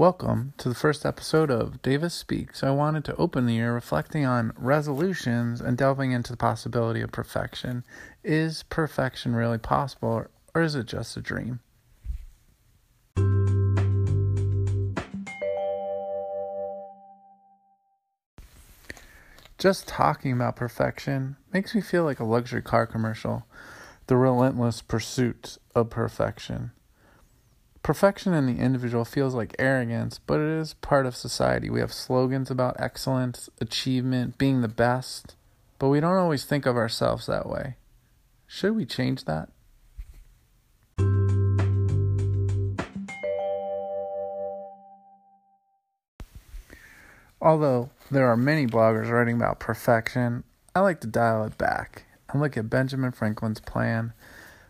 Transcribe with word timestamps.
Welcome 0.00 0.54
to 0.56 0.70
the 0.70 0.74
first 0.74 1.04
episode 1.04 1.50
of 1.50 1.82
Davis 1.82 2.14
Speaks. 2.14 2.64
I 2.64 2.70
wanted 2.70 3.04
to 3.04 3.16
open 3.16 3.44
the 3.44 3.52
year 3.52 3.74
reflecting 3.74 4.24
on 4.24 4.54
resolutions 4.56 5.60
and 5.60 5.76
delving 5.76 6.12
into 6.12 6.32
the 6.32 6.38
possibility 6.38 7.02
of 7.02 7.12
perfection. 7.12 7.84
Is 8.24 8.62
perfection 8.62 9.36
really 9.36 9.58
possible, 9.58 10.24
or 10.54 10.62
is 10.62 10.74
it 10.74 10.86
just 10.86 11.18
a 11.18 11.20
dream? 11.20 11.60
Just 19.58 19.86
talking 19.86 20.32
about 20.32 20.56
perfection 20.56 21.36
makes 21.52 21.74
me 21.74 21.82
feel 21.82 22.04
like 22.04 22.20
a 22.20 22.24
luxury 22.24 22.62
car 22.62 22.86
commercial, 22.86 23.44
the 24.06 24.16
relentless 24.16 24.80
pursuit 24.80 25.58
of 25.74 25.90
perfection. 25.90 26.70
Perfection 27.82 28.34
in 28.34 28.46
the 28.46 28.62
individual 28.62 29.06
feels 29.06 29.34
like 29.34 29.56
arrogance, 29.58 30.20
but 30.26 30.38
it 30.38 30.60
is 30.60 30.74
part 30.74 31.06
of 31.06 31.16
society. 31.16 31.70
We 31.70 31.80
have 31.80 31.92
slogans 31.92 32.50
about 32.50 32.76
excellence, 32.78 33.48
achievement, 33.60 34.36
being 34.36 34.60
the 34.60 34.68
best, 34.68 35.34
but 35.78 35.88
we 35.88 35.98
don't 35.98 36.18
always 36.18 36.44
think 36.44 36.66
of 36.66 36.76
ourselves 36.76 37.26
that 37.26 37.48
way. 37.48 37.76
Should 38.46 38.76
we 38.76 38.84
change 38.84 39.24
that? 39.24 39.48
Although 47.40 47.88
there 48.10 48.28
are 48.28 48.36
many 48.36 48.66
bloggers 48.66 49.10
writing 49.10 49.36
about 49.36 49.58
perfection, 49.58 50.44
I 50.74 50.80
like 50.80 51.00
to 51.00 51.06
dial 51.06 51.44
it 51.44 51.56
back 51.56 52.04
and 52.28 52.42
look 52.42 52.58
at 52.58 52.68
Benjamin 52.68 53.12
Franklin's 53.12 53.60
plan 53.60 54.12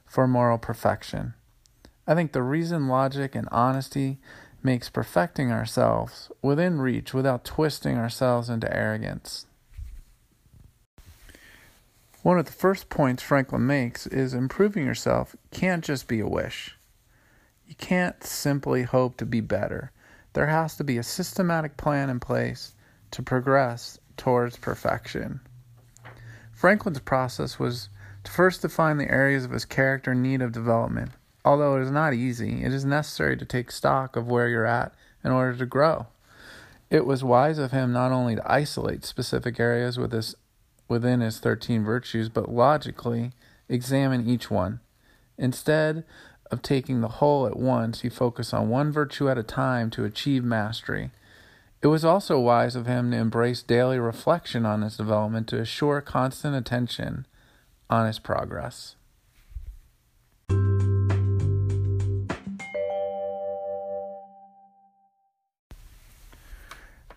for 0.07 0.29
moral 0.29 0.59
perfection. 0.59 1.35
I 2.11 2.17
think 2.17 2.33
the 2.33 2.43
reason 2.43 2.89
logic 2.89 3.37
and 3.37 3.49
honesty 3.53 4.19
makes 4.65 4.91
perfecting 4.91 5.53
ourselves 5.53 6.29
within 6.43 6.81
reach 6.81 7.15
without 7.15 7.45
twisting 7.45 7.99
ourselves 7.99 8.51
into 8.51 8.77
arrogance. 8.77 9.47
One 12.25 12.37
of 12.37 12.47
the 12.47 12.53
first 12.53 12.89
points 12.89 13.23
Franklin 13.23 13.65
makes 13.65 14.09
is 14.09 14.35
improving 14.35 14.85
yourself 14.85 15.37
can't 15.53 15.85
just 15.85 16.09
be 16.09 16.19
a 16.19 16.27
wish. 16.27 16.77
You 17.69 17.77
can't 17.77 18.25
simply 18.25 18.83
hope 18.83 19.17
to 19.19 19.25
be 19.25 19.41
better. 19.41 19.93
There 20.33 20.49
has 20.49 20.77
to 20.79 20.85
be 20.85 20.99
a 20.99 21.05
systematic 21.05 21.77
plan 21.77 22.11
in 22.11 22.19
place 22.19 22.75
to 23.13 23.23
progress 23.23 24.01
towards 24.17 24.57
perfection. 24.57 25.39
Franklin's 26.53 26.99
process 26.99 27.61
was 27.61 27.89
to 28.25 28.33
first 28.33 28.63
define 28.63 28.97
the 28.97 29.09
areas 29.09 29.45
of 29.45 29.53
his 29.53 29.65
character 29.65 30.11
in 30.11 30.23
need 30.23 30.43
of 30.43 30.51
development. 30.51 31.13
Although 31.45 31.77
it 31.77 31.83
is 31.83 31.91
not 31.91 32.13
easy, 32.13 32.63
it 32.63 32.73
is 32.73 32.85
necessary 32.85 33.37
to 33.37 33.45
take 33.45 33.71
stock 33.71 34.17
of 34.17 34.29
where 34.29 34.49
you're 34.49 34.67
at 34.67 34.93
in 35.25 35.31
order 35.31 35.57
to 35.57 35.67
grow. 35.67 36.07
It 36.91 37.07
was 37.07 37.25
wise 37.25 37.59
of 37.59 37.71
him 37.71 37.93
not 37.93 38.13
only 38.13 38.37
to 38.37 38.53
isolate 38.53 39.05
specific 39.05 39.59
areas 39.61 39.99
with 39.99 40.13
his, 40.13 40.35
within 40.89 41.21
his 41.21 41.39
13 41.39 41.85
virtues, 41.85 42.29
but 42.29 42.51
logically 42.51 43.33
examine 43.69 44.29
each 44.29 44.51
one. 44.51 44.81
Instead 45.39 46.05
of 46.51 46.63
taking 46.63 47.01
the 47.01 47.09
whole 47.09 47.47
at 47.47 47.57
once, 47.57 48.01
he 48.01 48.09
focused 48.09 48.53
on 48.53 48.69
one 48.69 48.91
virtue 48.91 49.31
at 49.31 49.39
a 49.39 49.43
time 49.43 49.89
to 49.91 50.05
achieve 50.05 50.45
mastery. 50.45 51.11
It 51.81 51.87
was 51.87 52.05
also 52.05 52.39
wise 52.39 52.77
of 52.77 52.87
him 52.87 53.13
to 53.13 53.17
embrace 53.17 53.63
daily 53.63 53.99
reflection 53.99 54.67
on 54.67 54.83
his 54.83 54.97
development 54.97 55.49
to 55.49 55.61
assure 55.61 56.01
constant 56.03 56.55
attention 56.55 57.27
on 57.89 58.07
his 58.07 58.19
progress. 58.19 58.97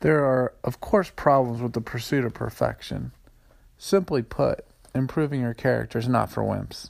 There 0.03 0.25
are, 0.25 0.53
of 0.66 0.81
course, 0.81 1.14
problems 1.16 1.62
with 1.62 1.72
the 1.72 1.80
pursuit 1.80 2.25
of 2.25 2.34
perfection. 2.34 3.14
Simply 3.78 4.22
put, 4.22 4.66
improving 4.94 5.40
your 5.40 5.53
character 5.53 5.97
is 5.97 6.09
not 6.09 6.30
for 6.30 6.44
wimps. 6.44 6.90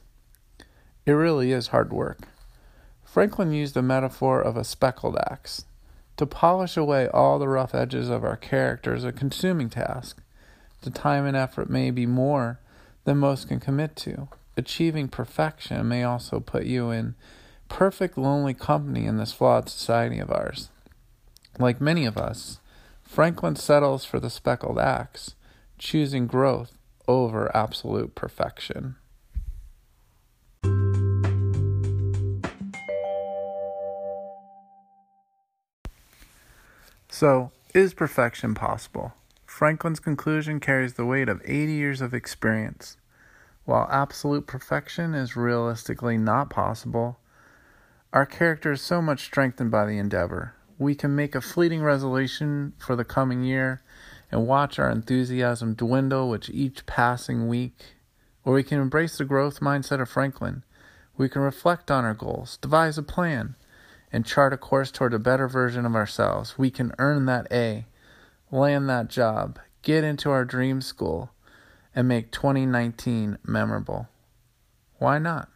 It 1.06 1.12
really 1.12 1.52
is 1.52 1.68
hard 1.68 1.94
work. 1.94 2.22
Franklin 3.06 3.52
used 3.52 3.76
the 3.76 3.84
metaphor 3.84 4.42
of 4.42 4.58
a 4.58 4.64
speckled 4.64 5.16
axe. 5.30 5.66
To 6.18 6.26
polish 6.26 6.76
away 6.76 7.08
all 7.08 7.38
the 7.38 7.48
rough 7.48 7.76
edges 7.76 8.10
of 8.10 8.24
our 8.24 8.36
character 8.36 8.96
is 8.96 9.04
a 9.04 9.12
consuming 9.12 9.70
task. 9.70 10.20
The 10.82 10.90
time 10.90 11.28
and 11.28 11.38
effort 11.38 11.70
may 11.70 11.92
be 11.92 12.08
more 12.08 12.58
than 13.04 13.20
most 13.20 13.48
can 13.48 13.60
commit 13.60 13.96
to. 13.98 14.28
Achieving 14.58 15.08
perfection 15.08 15.88
may 15.88 16.04
also 16.04 16.40
put 16.40 16.66
you 16.66 16.90
in 16.90 17.14
perfect 17.70 18.18
lonely 18.18 18.56
company 18.56 19.06
in 19.06 19.18
this 19.18 19.34
flawed 19.34 19.70
society 19.70 20.18
of 20.18 20.32
ours. 20.32 20.70
Like 21.60 21.80
many 21.80 22.08
of 22.08 22.18
us, 22.18 22.60
Franklin 23.14 23.56
settles 23.56 24.04
for 24.06 24.20
the 24.20 24.32
speckled 24.32 24.80
axe, 24.80 25.36
choosing 25.78 26.26
growth 26.26 26.80
over 27.08 27.56
absolute 27.56 28.16
perfection. 28.16 28.96
So, 37.08 37.52
is 37.76 37.94
perfection 37.94 38.56
possible? 38.56 39.14
Franklin's 39.46 40.00
conclusion 40.00 40.60
carries 40.60 40.96
the 40.96 41.06
weight 41.06 41.30
of 41.30 41.40
80 41.46 41.72
years 41.72 42.02
of 42.02 42.16
experience. 42.16 42.98
While 43.66 43.88
absolute 43.92 44.48
perfection 44.48 45.14
is 45.14 45.36
realistically 45.36 46.18
not 46.18 46.50
possible, 46.50 47.20
our 48.12 48.26
character 48.26 48.72
is 48.72 48.82
so 48.82 49.04
much 49.04 49.24
strengthened 49.24 49.70
by 49.70 49.86
the 49.86 50.00
endeavor. 50.00 50.56
We 50.78 50.96
can 50.96 51.16
make 51.16 51.36
a 51.36 51.42
fleeting 51.42 51.84
resolution 51.84 52.74
for 52.78 52.96
the 52.96 53.06
coming 53.06 53.44
year 53.44 53.82
and 54.32 54.48
watch 54.48 54.80
our 54.80 54.90
enthusiasm 54.90 55.76
dwindle 55.76 56.30
with 56.30 56.50
each 56.50 56.86
passing 56.86 57.48
week, 57.48 57.96
or 58.44 58.54
we 58.54 58.64
can 58.64 58.80
embrace 58.80 59.18
the 59.18 59.26
growth 59.26 59.60
mindset 59.60 60.02
of 60.02 60.10
Franklin. 60.10 60.64
We 61.16 61.30
can 61.30 61.44
reflect 61.44 61.92
on 61.92 62.04
our 62.04 62.16
goals, 62.16 62.58
devise 62.58 62.98
a 62.98 63.04
plan, 63.04 63.56
and 64.12 64.26
chart 64.26 64.54
a 64.54 64.58
course 64.58 64.90
toward 64.90 65.14
a 65.14 65.20
better 65.20 65.48
version 65.48 65.86
of 65.86 65.96
ourselves. 65.96 66.58
We 66.58 66.72
can 66.72 66.94
earn 66.98 67.26
that 67.28 67.48
A, 67.52 67.86
land 68.50 68.90
that 68.90 69.10
job, 69.10 69.60
get 69.84 70.04
into 70.04 70.32
our 70.32 70.46
dream 70.46 70.82
school, 70.82 71.30
and 71.96 72.08
make 72.08 72.32
2019 72.32 73.38
memorable. 73.46 74.08
Why 74.98 75.20
not? 75.20 75.50